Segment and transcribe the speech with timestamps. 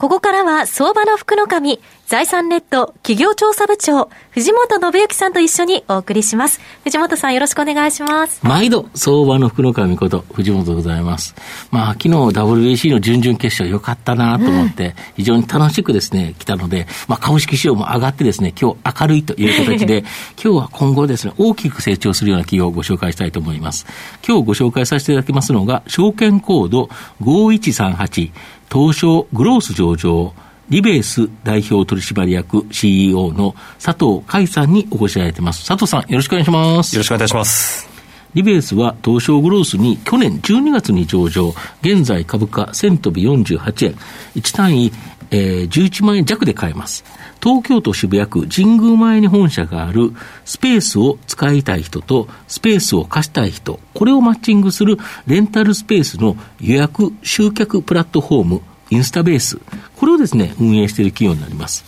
[0.00, 6.58] ここからは相場の福の神財産ネット企業調査部長、藤本信之さんと一緒にお送りします。
[6.84, 8.40] 藤本さんよろしくお願いします。
[8.42, 11.34] 毎度、相場の福の神こと、藤本でございます。
[11.70, 20.04] まあ、昨日 WBC の準々決勝良かったなと思って、非常に楽しくですね、来たので、まあ、株式市場も上がってですね、今日明るいという形で、
[20.42, 23.84] 今日は今後ですね、大きく成長するような企業をご紹介したいと思います。
[24.26, 26.88] 今日ご紹介させていただきますのが、証券コード
[27.20, 28.30] 5138、
[28.70, 30.32] 東証グロース上場、
[30.68, 35.66] リベース代表取締役 CEO の佐藤海さんにお越しいただいています。
[35.66, 36.94] 佐藤さん、よろしくお願いします。
[36.94, 37.88] よろしくお願いします。
[38.34, 43.94] リベースは東証グロースに去年12月に上場、現在株価1000飛び48円、
[44.36, 44.92] 1単位、
[45.30, 47.04] えー、11万円弱で買えます。
[47.42, 50.12] 東京都渋谷区神宮前に本社がある
[50.44, 59.58] スペースを使いたい人とスペースを貸したい人、これをマッチングするレンタルスペースの予約集客プラットフォームインスタベース、
[59.96, 61.84] これをですね、運営している企業になります。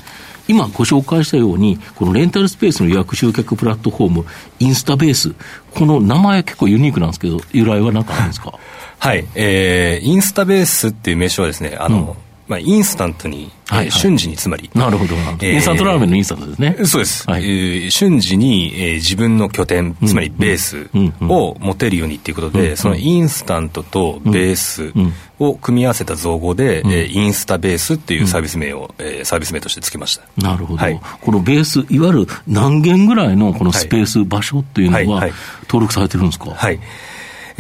[0.49, 4.27] 今ご紹介したように、このレンタルスペースの予約集客プラットフォーム、
[4.59, 5.35] インスタベース、
[5.75, 8.53] この名前結構ユニークなんですけど、由来は何かあるんですか？
[8.99, 14.69] はい、えー、インスタベースっていう名称はですね、あの、うんまあ、インスタントに、はいはい、瞬時につまり。
[14.75, 15.15] なるほど。
[15.15, 16.77] えー、インスタントラーメンのインスタントですね。
[16.85, 17.31] そうです。
[17.31, 20.91] はい、えー、瞬時に、えー、自分の拠点、つまりベース
[21.23, 24.93] を持てるようにっていうことで、うんうん、そのインスタントとベース
[25.39, 30.25] を組み合わせた造語で、うん、えー、インスタベースっていうサービス名を、うん、えー、サービス名としてつけました。
[30.37, 30.81] なるほど。
[30.81, 35.29] はい、このベース、いわゆる何件ぐらいのこのスペース、場所っていうのは、
[35.69, 36.51] 登録されてるんですか？
[36.51, 36.81] はい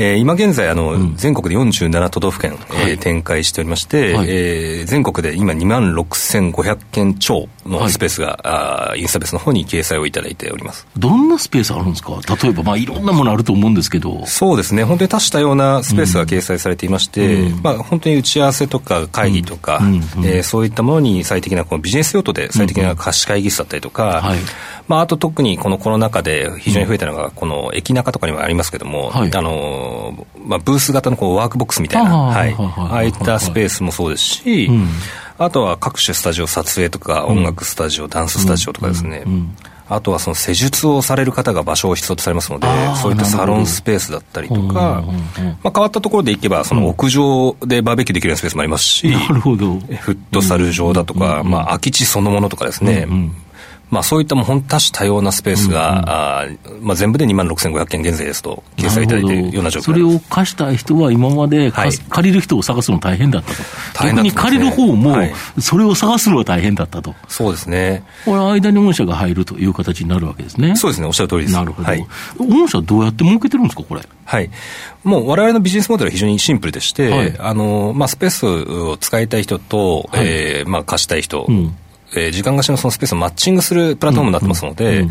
[0.03, 10.86] えー、今現在あの、うん、全国で47都道府県、はい、えー、展開しておりまして、はい、えー、全国で今2万6500件超のスペースが、はい、あインスタベースの方に掲載をいただいております。
[10.97, 12.19] どんなスペースあるんですか？
[12.42, 14.24] 例えば、まあ、いろんなものあると思うんですけど。
[14.24, 14.85] そうですね。
[14.85, 24.39] 本当に多種多様なスペースが掲載されていまして、うん、まあ、本当に打ち合わせとか会議とか、うん、えー、そういったものに最適なこのビジネス用途で最適な貸し会議室だったりとか、はい。
[24.89, 29.89] まあ、あと特にこのコロナ禍で非常に増えたのが、この駅中とかにもありますけども、はい、あの
[30.45, 34.89] まあ、ブース型のこうワークボックスみたいな、はい、ああいったスペースもそうですし、うん、
[35.39, 39.24] あとは各種スタジオ、撮影とか、音楽スタジオ、ダンススタジオとかですね、
[39.89, 42.67] あとはその施術をされる方が場所を必要とされますので、
[43.02, 45.02] そういったサロンスペースだったりとか、
[45.62, 49.74] まあ、変わったところでいけば、その屋上でバーベキューできるようなスペースもありますし、なるほど。
[49.74, 53.08] フットサル場だとか、まあ、空き地そのものとかですね、
[53.90, 65.17] まあ、そういったもう本多種多様なスペースが、うんうん、あまあ、全部で2万6500件現在ですと掲載いただいているような状況それを貸したい人は今まで、はい、借りる人を探すの大変だったと、逆に借りる方も、
[65.61, 68.05] それを探すのは大変だったと、そうですね。
[68.24, 70.77] これ、間に御社が入るという形になるわけですね。
[70.77, 71.55] そうですね、おっしゃる通りです。
[71.55, 72.06] なるほど、はい、
[72.39, 74.02] 御社、どうやって儲けてるんですか、これ？
[74.24, 74.50] はい、
[75.02, 81.77] もうわれわれのビジネスモデルは非常にシンプルでして、はい、あのまあ、スペースを使いたい人と、はい、えー、まあ、貸したい人、うん
[82.17, 85.07] えー、時間貸しのそのスペースをマッチングするプラットフォームになってますので、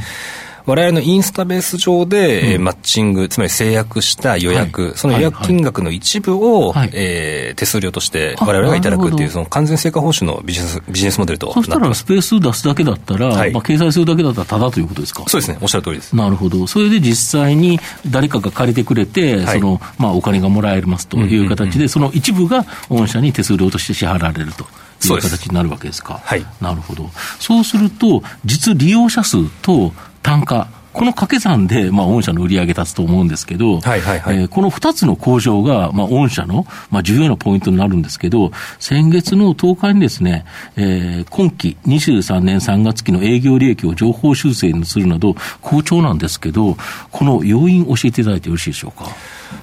[0.66, 15.24] われわれのインスタベース上で、うん、マッチング、つまり制約した予約、はい、その予約金額の一部を、はい、えー、手数料としてわれわれがいただくっていう、その完全成果報酬のビジネスビジネスモデルとそしたら、スペース出すだけだったら、はい、まあ、掲載するだけだったら、ただということですか？
[15.28, 16.16] そうですね、おっしゃる通りです。
[16.16, 24.68] なるほど、それで実際に誰かが借りてくれて、そのまあ、お金がもらえますという形で、その一部が御社に手数料として支払われると。
[25.08, 26.22] いう形になるわけですか。
[26.24, 26.46] はい。
[26.62, 27.10] なるほど。
[27.40, 40.46] そうすると、実利用者数と単価、この掛け算で、まあ、御社の売り上げ立つと思うんですけど、はいはいはい、えー、この2つの工場が、まあ、御社の、まあ、重要なポイントになるんですけど、先月の10日にですね、
[40.76, 46.76] えー、今期23年3月期の営業利益を情報修正にするなど、好調なんですけど、
[47.12, 49.06] この要因教えていただいてよろしいでしょうか？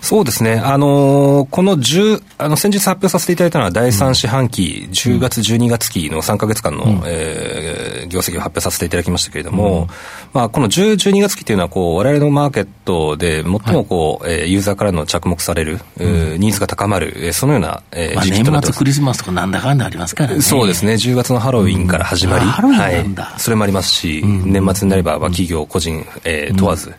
[0.00, 0.60] そうですね。
[0.64, 9.86] あのー、この10、あの、先日発表させていただいたのは第3四半期、うん、10月、12月期の3か月間の、うん、えー、業績を発表させていただきましたけれども、うん、
[10.32, 20.40] まあ、この10、12月期というのは、こう、我々のマーケットで最もこう、はい、えー、ユーザーからの着目される、うん、ニーズが高まる、えー、そのような、えー、まあ、年末クリスマスとかなんだかんだありますからね。
[20.40, 20.94] そうですね。
[20.94, 23.06] 10月のハロウィンから始まり、はい。
[23.38, 26.94] それもありますし、年末になれば、まあ、企業、個人、えー、問わず、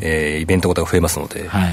[0.00, 1.72] えー、イベントごとが増えますので、はい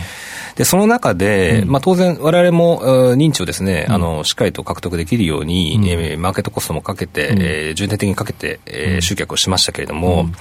[0.58, 10.34] で、その中で、うん、まあ当然、我々も認知をですね、うん、あの、しっかりと獲得できるように、うん、えー、マーケットコストもかけて、うん、えー、重点的にかけて、えー、集客をしましたけれども、ま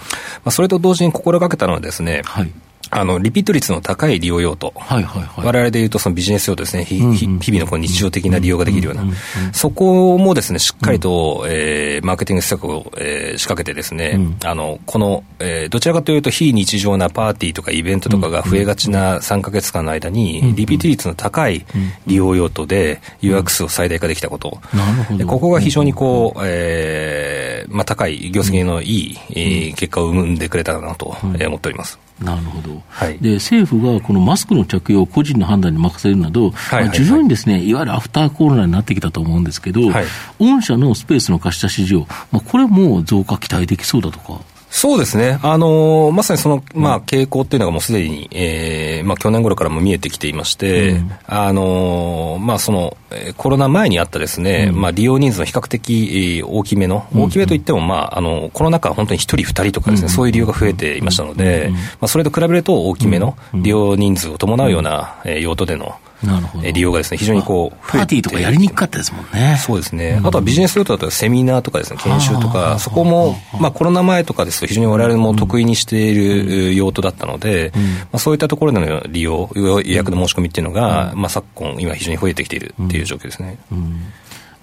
[0.47, 2.53] あそれと同時に心がけたのはですね、はい
[2.91, 4.73] あの、リピート率の高い利用用途。
[4.77, 5.47] はいはいはい。
[5.47, 6.85] 我々で言うと、そのビジネス用途ですね。
[6.85, 9.05] 日々のこの日常的な利用ができるような。
[9.53, 21.65] そこもですね、しっかりと、うん、えー、マーケティング施策を、えー、仕掛けてですね、うん、あの、この、えー、どちらかというと、非日常なパーティーとかイベントとかが増えがちな3か月間の間に、リピート率の高い
[22.07, 24.59] 利用用途で、予約数を最大化できたこと。
[24.73, 25.27] なるほど。
[25.27, 31.99] ここが非常にこう、えー、まあ、高い業績のいい、えー、結果を生んでくれたかなと思っております。
[32.21, 40.07] なるほど、はい、で政府がこのマスクの着用を個人の判断に任せるなど、はいはいはい、徐々にですねいわゆるアフターコロナになってきたと思うんですけど、はい、
[40.39, 44.41] 御社のスペースの貸した市場、まあ、これも増加期待できそうだとか？
[44.71, 45.39] そうですね。
[45.43, 52.97] あのー、まさにその、まあ、傾向っていうのがもうすでに、ええー、まあ、去年頃からも見えてきていまして、うん、あのー、まあ、その、
[53.37, 66.71] コロナ前にあったですね、うん、まあ、利用人数の比較的大きめの、大きめといっても、まあ、あの、コロナ禍は本当に一人二人とかですね、うん、そういう利用が増えていましたので、まあ、それと比べると大きめの利用人数を伴うような、え用途での、なるほど。
[66.71, 69.59] 利用がですね、非常にこう、パーティーとかやりにくかったですもんね。
[69.61, 70.21] そうですね。
[70.25, 77.81] あとはビジネス用途だとセミナーとかですね、研修とか、そこも、まあコロナ前とかですと非常に我々も得意にしている用途だったので、ま
[78.15, 83.59] あそういったところでの利用、予約の申し込みっていうのが、まあ昨今、今非常に増えてきているっていう状況ですね。
[83.71, 84.13] うん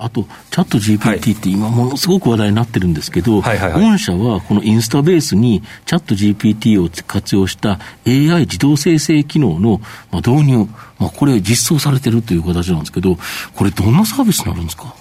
[0.03, 9.79] あと、チャット GPT って今ものすごく話題になってるんですけど、はいはいはい、御社はこのインスタベースにチャット GPT を活用した AI 自動生成機能の
[10.11, 10.67] 導入、
[10.99, 13.17] まあ、これ実装されてるという形なんですけど、
[13.55, 14.93] これどんなサービスになるんですか？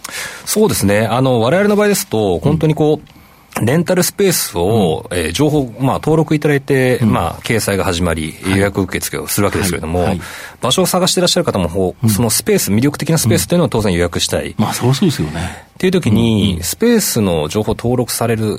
[0.47, 1.07] そうですね。
[1.07, 3.22] あの、我々の場合ですと、本当にこう、うん
[3.61, 10.09] レンタルスペースを、うん、えー、情報、まあ、登録いただいて、うん、まあ、掲載が始まり、予約受付をするわけですけれども、はい。
[10.09, 10.21] はい、
[10.61, 14.55] 場所を探していらっしゃる方も、うん、そのスペース、魅力的なスペースというのを当然予約したい。
[14.57, 15.67] まあ、そうそうですよね。
[15.75, 18.59] っていう時に、スペースの情報登録される、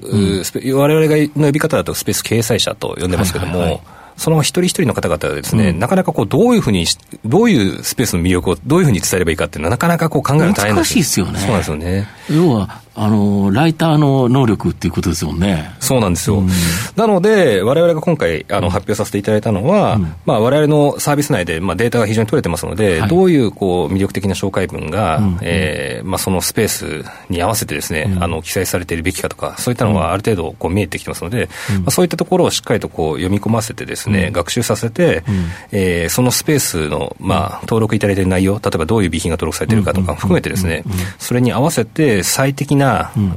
[0.75, 3.75] 我々がの呼び方だとスペース掲載者と呼んでますけれども、はいはい。
[3.77, 6.85] はいその一人一人の方々はですね、うん、なかなかこう、どういうふうに、
[7.25, 10.85] どういうスペースの魅力をどういうふうに伝えればいいかっていうのは、なかなかこう考えるの大変です。
[10.85, 11.39] 難しいですよね。
[11.39, 12.07] そうなんですよね。
[12.29, 15.73] 要は、あの、ライターの能力っていうことですもんね。
[15.79, 16.37] そうなんですよ。
[16.37, 16.49] うん、
[16.95, 31.49] なので、我々が今回、あの、発表させていただいたのは、うん、まあ、我々のサービス内で、まあ、データが非常に取れてますので、はい、どういう、こう、魅力的な紹介文が、うん、えー、まあ、そのスペースに合わせてですね、うん、あの、記載されているべきかとか、そういったのはある程度、こう、見えてきてますので、
[31.79, 35.23] まあ、そういったところをしっかりと、こう、読み込ませてですね、学習させて、
[35.71, 40.83] えー、そのスペースの、まあ、登録いただいている内容、例えばどういう備品が登録されているかとか含めてですね、
[41.17, 42.82] それに合わせて最適な、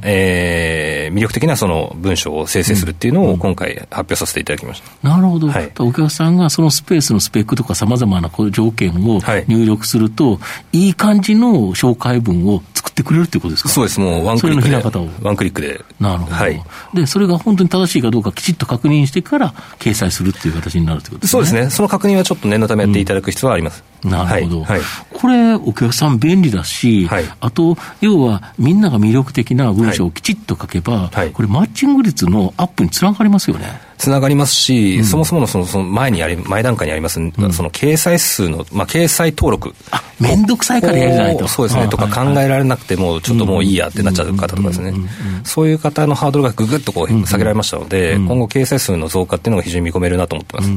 [0.02, 5.08] えーえー、魅力的なその文章を生成するっていうのを今回発表させていただきました。
[5.08, 5.48] なるほど。
[5.48, 10.38] はい、お客さんがそのスペースのスペックとかさまざまな条件を入力すると、は
[10.72, 13.68] い、いい感じの紹介文を作ってくれるっていうことですか？
[13.68, 14.00] そうです。
[14.00, 14.74] もうワンクリックで。
[15.22, 15.84] ワンクリックで。
[16.00, 16.34] なるほど。
[16.34, 16.62] はい。
[16.94, 21.30] で、それが本当に正しいかどうかきちっと確認してから掲載するっていう形になるってことですね？
[21.30, 21.70] そうですね。
[21.70, 23.82] その確認はちょっと念のためやっていただく必要はあります。
[23.82, 24.64] うん、なるほど。
[24.64, 24.80] はい。
[25.12, 33.80] これ、お客さん便利だし、はい、あと、要はみんなが魅力的な文章をきちっと書けば、はい、これ、マッチング率のアップにつながりますよね。
[33.98, 39.74] つながりますし、うん、そもそものそのその前にあり、前段階にあります、うん、その掲載数の、まあ、掲載登録。
[39.90, 41.48] あ、めんどくさいからやりないと。
[41.48, 44.92] そうですね、とか考えられなくても、ちょっともういいやってなっちゃう方とかですね。
[45.44, 50.70] そういう方のハードルがぐぐっとこう下げられましたので、今後掲載数の増加っていうのが非常に見込めるなと思ってます。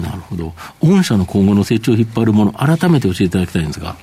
[0.00, 0.52] なるほど。
[0.80, 3.96] 御社の今後の成長を引っ張るもの、改めて教えていただきたいんですが。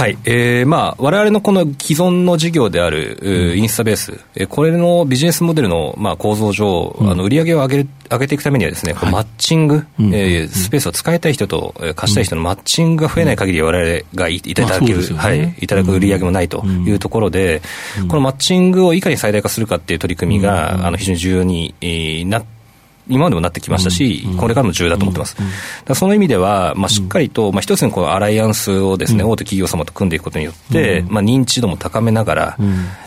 [0.00, 0.16] はい。
[0.24, 17.60] えー、まあ、我々のこの既存の事業である、うん、インスタベース、えこれのビジネスモデルの、まあ、構造上、うん、あの売上を上げる上げていくためにはですね、はい、マッチング、うん、えー、スペースを使いたい人と、えー、貸したい人のマッチングが増えない限り我々がいただける、ね、はい、いただく売上もないというところで、
[18.08, 22.59] このマッチングをいかに最大化するかっていう取り組みが、あの非常に重要に、えー、なって
[23.10, 25.36] 今までもなってきましたし、これからも重要だと思ってます。
[25.94, 32.58] その意味では、まあ、しっかりと、まあ、一つのこのアライアンスをですね、大手企業様と組んでいくことによって、まあ、認知度も高めながら、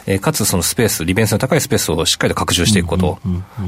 [0.05, 3.19] えかつそのスペース、利便性の高いスペースをしっかりと拡充していくこと。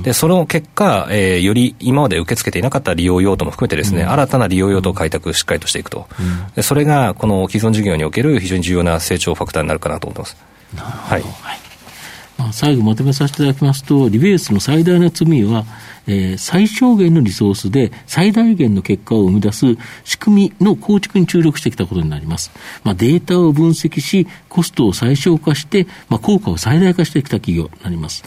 [0.03, 6.07] で、その結果、えより今まで受け付けていなかった利用用途も含めてですね、新たな利用用途を開拓しっかりとしていくと。
[6.55, 10.37] でそれが、この既存事業における非常に重要な成長ファクターになるかなと思ってます。
[10.75, 11.23] はい。
[12.37, 15.65] まあ、最後まとめさせていただきますと、リベースの最大の罪は、
[16.07, 19.65] えー、最小限のリソースで最大限の結果を生み出す
[20.03, 22.51] 仕組みの構築に注力してきたことになります。
[22.83, 28.23] まあ、データを分析し、コストを最小化して、まあ、効果を最大化してきた企業になります。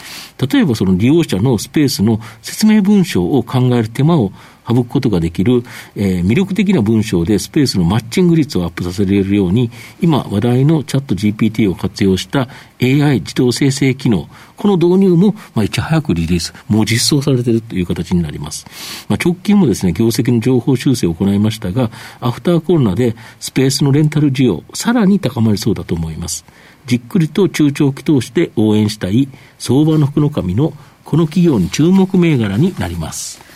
[0.50, 4.33] 例えばその利用者のスペースの説明文章を考える手間を
[4.69, 5.63] 省くことができる、
[5.97, 9.71] えー、魅力的な文章でスペースのマッチング率をアップさせられるように、
[10.01, 12.49] 今話題のチャット GPT を活用した
[12.83, 18.67] AI 自動生成機能、この導入も、まあ、いち早くリリース、もう実装されているという形になります。
[19.09, 26.45] まあ、直近もですね、業績の情報修正を行いましたが、アフターコロナでスペースのレンタル需要、さらに高まりそうだと思います。
[26.87, 30.73] じっくりと中長期投資で応援したい相場の福の神の
[31.05, 33.48] この企業に注目銘柄になります。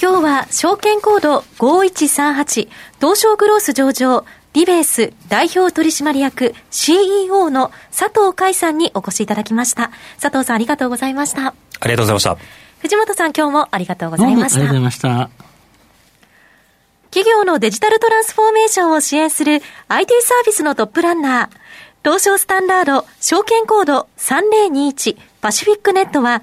[0.00, 2.68] 今日は証券コード5138
[3.00, 9.90] 東証グロース上場リベース代表取締役 CEO の佐藤海さんにお越しいただきました。
[10.20, 11.48] 佐藤さんありがとうございました。
[11.48, 12.38] ありがとうございました。
[12.78, 14.58] 藤本さん今日もありがとうございました。
[14.58, 15.30] ありがとうございました。
[17.10, 21.48] 企業のデジタルトランスフォーメーションを支援する IT サービスのトップランナー、
[22.04, 26.42] 東証スタンダード証券コード3021パシフィックネットは、